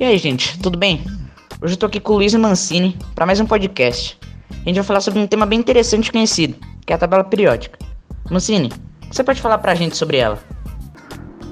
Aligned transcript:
E 0.00 0.04
aí, 0.04 0.16
gente, 0.16 0.58
tudo 0.60 0.78
bem? 0.78 1.04
Hoje 1.60 1.74
eu 1.74 1.76
tô 1.78 1.84
aqui 1.84 2.00
com 2.00 2.14
o 2.14 2.16
Luiz 2.16 2.32
Mancini 2.32 2.96
para 3.14 3.26
mais 3.26 3.38
um 3.38 3.44
podcast. 3.44 4.18
A 4.50 4.54
gente 4.66 4.76
vai 4.76 4.82
falar 4.82 5.02
sobre 5.02 5.20
um 5.20 5.26
tema 5.26 5.44
bem 5.44 5.58
interessante 5.58 6.06
e 6.06 6.10
conhecido, 6.10 6.56
que 6.86 6.94
é 6.94 6.96
a 6.96 6.98
tabela 6.98 7.22
periódica. 7.22 7.78
Mancini, 8.30 8.72
você 9.12 9.22
pode 9.22 9.42
falar 9.42 9.58
pra 9.58 9.74
gente 9.74 9.98
sobre 9.98 10.16
ela? 10.16 10.42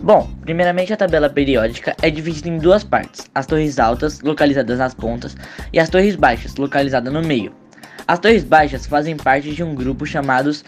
Bom, 0.02 0.30
primeiramente 0.40 0.94
a 0.94 0.96
tabela 0.96 1.28
periódica 1.28 1.94
é 2.00 2.08
dividida 2.08 2.48
em 2.48 2.56
duas 2.56 2.82
partes: 2.82 3.30
as 3.34 3.44
torres 3.44 3.78
altas, 3.78 4.22
localizadas 4.22 4.78
nas 4.78 4.94
pontas, 4.94 5.36
e 5.70 5.78
as 5.78 5.90
torres 5.90 6.16
baixas, 6.16 6.56
localizadas 6.56 7.12
no 7.12 7.20
meio. 7.20 7.52
As 8.06 8.18
torres 8.18 8.44
baixas 8.44 8.86
fazem 8.86 9.14
parte 9.14 9.54
de 9.54 9.62
um 9.62 9.74
grupo 9.74 10.06
chamados 10.06 10.64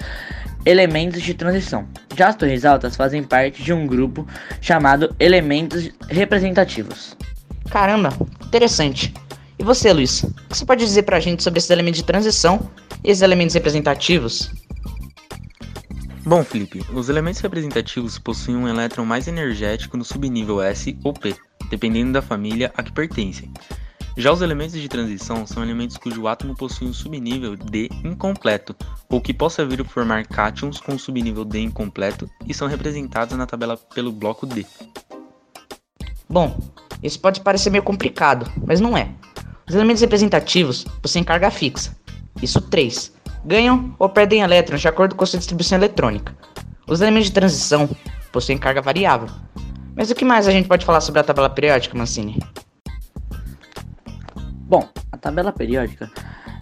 elementos 0.66 1.22
de 1.22 1.32
transição. 1.32 1.88
Já 2.14 2.28
as 2.28 2.36
torres 2.36 2.66
altas 2.66 2.94
fazem 2.94 3.22
parte 3.22 3.62
de 3.62 3.72
um 3.72 3.86
grupo 3.86 4.26
chamado 4.60 5.16
elementos 5.18 5.88
representativos. 6.10 7.16
Caramba, 7.70 8.10
interessante. 8.44 9.14
E 9.58 9.62
você, 9.62 9.92
Luiz? 9.92 10.22
O 10.24 10.34
que 10.48 10.58
você 10.58 10.66
pode 10.66 10.84
dizer 10.84 11.04
pra 11.04 11.20
gente 11.20 11.42
sobre 11.42 11.58
esses 11.58 11.70
elementos 11.70 12.00
de 12.00 12.04
transição 12.04 12.70
e 13.04 13.10
esses 13.10 13.22
elementos 13.22 13.54
representativos? 13.54 14.50
Bom, 16.24 16.44
Felipe, 16.44 16.84
os 16.92 17.08
elementos 17.08 17.40
representativos 17.40 18.18
possuem 18.18 18.56
um 18.56 18.68
elétron 18.68 19.04
mais 19.04 19.28
energético 19.28 19.96
no 19.96 20.04
subnível 20.04 20.60
S 20.60 20.98
ou 21.04 21.14
P, 21.14 21.34
dependendo 21.70 22.12
da 22.12 22.20
família 22.20 22.72
a 22.76 22.82
que 22.82 22.92
pertencem. 22.92 23.50
Já 24.16 24.32
os 24.32 24.42
elementos 24.42 24.78
de 24.78 24.88
transição 24.88 25.46
são 25.46 25.62
elementos 25.62 25.96
cujo 25.96 26.26
átomo 26.26 26.56
possui 26.56 26.88
um 26.88 26.92
subnível 26.92 27.56
D 27.56 27.88
incompleto, 28.04 28.74
ou 29.08 29.20
que 29.20 29.32
possa 29.32 29.64
vir 29.64 29.80
a 29.80 29.84
formar 29.84 30.26
cátions 30.26 30.80
com 30.80 30.98
subnível 30.98 31.44
D 31.44 31.60
incompleto 31.60 32.28
e 32.46 32.52
são 32.52 32.66
representados 32.66 33.36
na 33.36 33.46
tabela 33.46 33.76
pelo 33.76 34.12
bloco 34.12 34.44
D. 34.44 34.66
Bom, 36.28 36.56
isso 37.02 37.18
pode 37.20 37.40
parecer 37.40 37.70
meio 37.70 37.82
complicado, 37.82 38.50
mas 38.66 38.80
não 38.80 38.96
é. 38.96 39.08
Os 39.68 39.74
elementos 39.74 40.00
representativos 40.00 40.84
possuem 41.00 41.24
carga 41.24 41.50
fixa, 41.50 41.96
isso 42.42 42.60
3, 42.60 43.12
ganham 43.44 43.94
ou 43.98 44.08
perdem 44.08 44.42
elétrons 44.42 44.80
de 44.80 44.88
acordo 44.88 45.14
com 45.14 45.24
sua 45.24 45.38
distribuição 45.38 45.78
eletrônica. 45.78 46.34
Os 46.86 47.00
elementos 47.00 47.28
de 47.28 47.34
transição 47.34 47.88
possuem 48.32 48.58
carga 48.58 48.82
variável. 48.82 49.28
Mas 49.94 50.10
o 50.10 50.14
que 50.14 50.24
mais 50.24 50.48
a 50.48 50.52
gente 50.52 50.68
pode 50.68 50.84
falar 50.84 51.00
sobre 51.00 51.20
a 51.20 51.24
tabela 51.24 51.50
periódica, 51.50 51.96
Mancini? 51.96 52.38
Bom, 54.62 54.88
a 55.10 55.16
tabela 55.16 55.52
periódica 55.52 56.10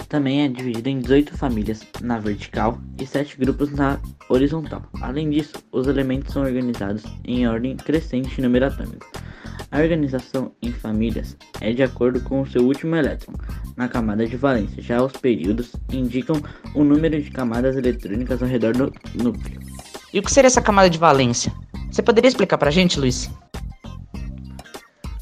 também 0.08 0.42
é 0.42 0.48
dividida 0.48 0.88
em 0.88 1.00
18 1.00 1.36
famílias 1.36 1.86
na 2.00 2.18
vertical 2.18 2.78
e 2.98 3.06
7 3.06 3.36
grupos 3.38 3.70
na 3.72 4.00
horizontal. 4.28 4.82
Além 5.00 5.30
disso, 5.30 5.52
os 5.70 5.86
elementos 5.86 6.32
são 6.32 6.42
organizados 6.42 7.04
em 7.24 7.46
ordem 7.46 7.76
crescente 7.76 8.40
número 8.40 8.66
atômico. 8.66 9.06
A 9.70 9.80
organização 9.80 10.52
em 10.62 10.72
famílias 10.72 11.36
é 11.60 11.72
de 11.72 11.82
acordo 11.82 12.20
com 12.22 12.40
o 12.40 12.46
seu 12.46 12.62
último 12.62 12.96
elétron 12.96 13.34
na 13.76 13.86
camada 13.86 14.26
de 14.26 14.36
valência. 14.36 14.82
Já 14.82 15.02
os 15.02 15.12
períodos 15.12 15.76
indicam 15.92 16.40
o 16.74 16.82
número 16.82 17.20
de 17.20 17.30
camadas 17.30 17.76
eletrônicas 17.76 18.42
ao 18.42 18.48
redor 18.48 18.72
do 18.72 18.90
núcleo. 19.14 19.60
E 20.12 20.18
o 20.18 20.22
que 20.22 20.32
seria 20.32 20.46
essa 20.46 20.62
camada 20.62 20.88
de 20.88 20.98
valência? 20.98 21.52
Você 21.90 22.02
poderia 22.02 22.28
explicar 22.28 22.56
pra 22.56 22.70
gente, 22.70 22.98
Luiz? 22.98 23.30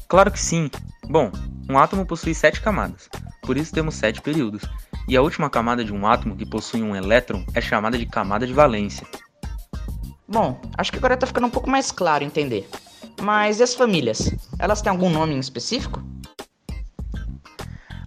Claro 0.07 0.31
que 0.31 0.39
sim. 0.39 0.71
Bom, 1.09 1.29
um 1.69 1.77
átomo 1.77 2.05
possui 2.05 2.33
sete 2.33 2.61
camadas, 2.61 3.09
por 3.41 3.57
isso 3.57 3.73
temos 3.73 3.95
sete 3.95 4.21
períodos. 4.21 4.63
E 5.09 5.17
a 5.17 5.21
última 5.21 5.49
camada 5.49 5.83
de 5.83 5.93
um 5.93 6.07
átomo 6.07 6.37
que 6.37 6.45
possui 6.45 6.81
um 6.81 6.95
elétron 6.95 7.45
é 7.53 7.59
chamada 7.59 7.97
de 7.97 8.05
camada 8.05 8.47
de 8.47 8.53
valência. 8.53 9.05
Bom, 10.25 10.61
acho 10.77 10.91
que 10.91 10.97
agora 10.97 11.17
tá 11.17 11.27
ficando 11.27 11.47
um 11.47 11.49
pouco 11.49 11.69
mais 11.69 11.91
claro 11.91 12.23
entender. 12.23 12.67
Mas 13.21 13.59
e 13.59 13.63
as 13.63 13.73
famílias? 13.73 14.31
Elas 14.59 14.81
têm 14.81 14.91
algum 14.91 15.09
nome 15.09 15.33
em 15.33 15.39
específico? 15.39 16.03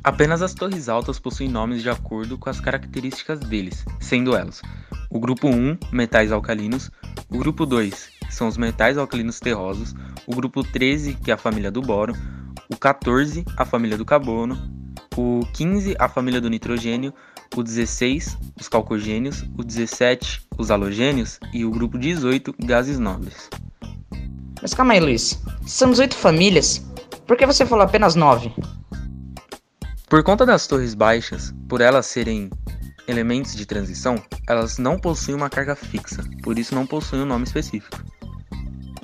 Apenas 0.03 0.41
as 0.41 0.55
torres 0.55 0.89
altas 0.89 1.19
possuem 1.19 1.49
nomes 1.49 1.83
de 1.83 1.91
acordo 1.91 2.39
com 2.39 2.49
as 2.49 2.61
características 2.61 3.41
deles, 3.41 3.85
sendo 4.01 4.35
elas 4.35 4.63
o 5.11 5.19
grupo 5.19 5.49
1, 5.49 5.77
metais 5.93 6.31
alcalinos, 6.31 6.89
o 7.29 7.37
grupo 7.37 7.67
2, 7.67 8.11
são 8.31 8.47
os 8.47 8.57
metais 8.57 8.97
alcalinos 8.97 9.41
terrosos, 9.41 9.93
o 10.25 10.35
grupo 10.35 10.63
13, 10.63 11.15
que 11.15 11.33
é 11.33 11.35
a 11.35 11.37
família 11.37 11.71
do 11.71 11.83
boro, 11.83 12.15
o 12.73 12.77
14, 12.77 13.45
a 13.57 13.65
família 13.65 13.99
do 13.99 14.05
carbono, 14.05 14.57
o 15.17 15.41
15, 15.53 15.97
a 15.99 16.09
família 16.09 16.41
do 16.41 16.49
nitrogênio, 16.49 17.13
o 17.57 17.63
16, 17.63 18.39
os 18.61 18.69
calcogênios, 18.69 19.43
o 19.59 19.65
17, 19.65 20.47
os 20.57 20.71
halogênios 20.71 21.41
e 21.53 21.65
o 21.65 21.73
grupo 21.73 21.99
18, 21.99 22.55
gases 22.61 23.01
nobres. 23.01 23.51
Mas 24.61 24.75
calma 24.75 24.93
aí, 24.93 25.01
Luiz. 25.01 25.41
São 25.67 25.91
18 25.91 26.15
famílias. 26.15 26.85
Por 27.27 27.37
que 27.37 27.47
você 27.47 27.65
falou 27.65 27.85
apenas 27.85 28.15
9? 28.15 28.53
Por 30.09 30.23
conta 30.23 30.45
das 30.45 30.67
torres 30.67 30.95
baixas, 30.95 31.55
por 31.69 31.81
elas 31.81 32.07
serem 32.07 32.51
elementos 33.07 33.55
de 33.55 33.65
transição, 33.65 34.23
elas 34.49 34.79
não 34.79 34.99
possuem 34.99 35.37
uma 35.37 35.49
carga 35.49 35.77
fixa, 35.77 36.25
por 36.43 36.59
isso 36.59 36.75
não 36.75 36.87
possuem 36.87 37.23
um 37.23 37.27
nome 37.27 37.45
específico. 37.45 38.03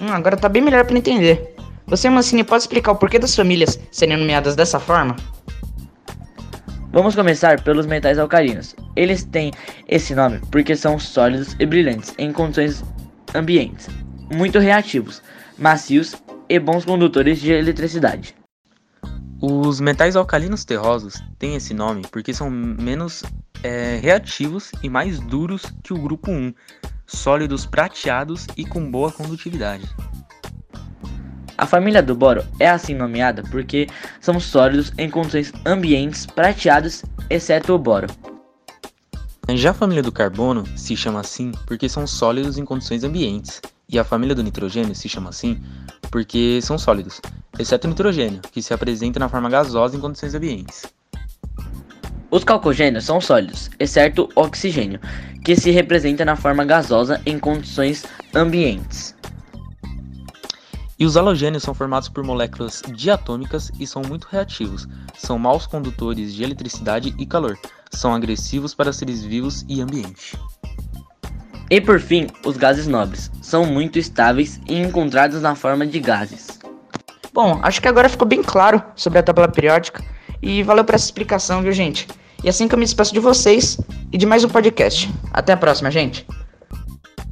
Hum, 0.01 0.13
agora 0.13 0.37
tá 0.37 0.49
bem 0.49 0.63
melhor 0.63 0.85
para 0.85 0.99
entender. 0.99 1.55
Você, 1.87 2.11
Mancini, 2.11 2.43
pode 2.43 2.65
explicar 2.65 2.93
o 2.93 2.97
porquê 2.97 3.19
das 3.19 3.35
famílias 3.35 3.79
serem 3.93 4.17
nomeadas 4.17 4.57
dessa 4.57 4.81
forma? 4.81 5.15
Vamos 6.93 7.15
começar 7.15 7.63
pelos 7.63 7.87
metais 7.87 8.19
alcalinos. 8.19 8.75
Eles 8.97 9.25
têm 9.25 9.53
esse 9.87 10.15
nome 10.15 10.41
porque 10.51 10.75
são 10.75 10.99
sólidos 10.99 11.55
e 11.61 11.67
brilhantes 11.67 12.15
em 12.19 12.33
condições 12.33 12.85
ambientes, 13.35 13.89
muito 14.35 14.59
reativos, 14.59 15.23
macios 15.59 16.15
e 16.49 16.59
bons 16.59 16.85
condutores 16.85 17.41
de 17.41 17.53
eletricidade. 17.53 18.35
Os 19.41 19.81
metais 19.81 20.17
alcalinos 20.17 20.65
terrosos 20.65 21.23
têm 21.39 21.57
esse 21.57 21.75
nome 21.75 22.03
porque 22.11 22.33
são 22.33 22.51
menos 22.51 23.23
é, 23.63 23.99
reativos 24.03 24.73
e 24.83 24.89
mais 24.89 25.21
duros 25.21 25.63
que 25.83 25.93
o 25.93 25.99
grupo 25.99 26.31
1, 26.31 26.55
sólidos 27.07 27.67
prateados 27.67 28.47
e 28.57 28.65
com 28.65 28.91
boa 28.91 29.13
condutividade. 29.13 29.89
A 31.59 31.67
família 31.67 32.03
do 32.03 32.15
boro 32.15 32.45
é 32.61 32.69
assim 32.69 32.95
nomeada 32.95 33.43
porque 33.51 33.87
são 34.21 34.39
sólidos 34.39 34.93
em 34.99 35.09
condições 35.09 35.53
ambientes 35.65 36.27
prateados, 36.27 37.03
exceto 37.31 37.75
o 37.75 37.79
boro. 37.79 38.07
Já 39.51 39.71
a 39.71 39.75
família 39.75 40.03
do 40.03 40.13
carbono 40.13 40.65
se 40.77 40.97
chama 40.97 41.21
assim 41.21 41.53
porque 41.67 41.89
são 41.89 42.07
sólidos 42.07 42.59
em 42.59 42.65
condições 42.65 43.05
ambientes, 43.05 43.63
e 43.89 43.99
a 43.99 44.05
família 44.05 44.35
do 44.35 44.43
nitrogênio 44.43 44.95
se 44.95 45.09
chama 45.09 45.31
assim 45.31 45.61
porque 46.11 46.61
são 46.63 46.79
sólidos, 46.79 47.21
exceto 47.59 47.87
o 47.87 47.91
nitrogênio, 47.91 48.41
que 48.53 48.63
se 48.63 48.73
apresenta 48.73 49.19
na 49.19 49.29
forma 49.29 49.49
gasosa 49.49 49.97
em 49.97 50.01
condições 50.01 50.35
ambientes. 50.35 50.85
Os 52.31 52.43
calcogênios 52.43 53.05
são 53.05 53.21
sólidos, 53.21 53.71
exceto 53.79 54.29
o 54.35 54.41
oxigênio, 54.41 55.01
que 55.45 55.55
se 55.55 55.71
representa 55.71 56.25
na 56.25 56.37
forma 56.37 56.65
gasosa 56.65 57.21
em 57.25 57.39
condições 57.39 58.05
ambientes. 58.35 59.15
E 60.99 61.05
os 61.05 61.17
halogênios 61.17 61.63
são 61.63 61.75
formados 61.75 62.09
por 62.09 62.25
moléculas 62.25 62.83
diatômicas 62.95 63.71
e 63.79 63.87
são 63.87 64.03
muito 64.03 64.27
reativos. 64.31 64.89
São 65.17 65.39
maus 65.39 65.67
condutores 65.67 66.35
de 66.35 66.43
eletricidade 66.43 67.15
e 67.19 67.27
calor. 67.27 67.59
São 67.91 68.15
agressivos 68.15 68.75
para 68.75 68.93
seres 68.93 69.23
vivos 69.23 69.65
e 69.69 69.83
ambiente. 69.83 70.39
E 71.69 71.81
por 71.81 72.01
fim, 72.01 72.29
os 72.45 72.57
gases 72.57 72.87
nobres. 72.87 73.31
São 73.43 73.67
muito 73.67 73.99
estáveis 73.99 74.61
e 74.69 74.79
encontrados 74.79 75.43
na 75.43 75.55
forma 75.55 75.87
de 75.87 75.99
gases. 75.99 76.59
Bom, 77.33 77.59
acho 77.63 77.83
que 77.83 77.89
agora 77.89 78.09
ficou 78.09 78.27
bem 78.27 78.43
claro 78.43 78.83
sobre 78.95 79.19
a 79.19 79.23
tabela 79.23 79.49
periódica. 79.49 80.03
E 80.41 80.63
valeu 80.63 80.85
por 80.85 80.95
essa 80.95 81.07
explicação, 81.07 81.63
viu, 81.63 81.73
gente? 81.73 82.07
E 82.45 82.49
assim 82.49 82.69
que 82.69 82.75
eu 82.75 82.79
me 82.79 82.85
despeço 82.85 83.13
de 83.13 83.21
vocês 83.21 83.79
e 84.13 84.17
de 84.17 84.27
mais 84.27 84.45
um 84.45 84.49
podcast. 84.49 85.11
Até 85.33 85.53
a 85.53 85.57
próxima, 85.57 85.91
gente. 85.91 86.27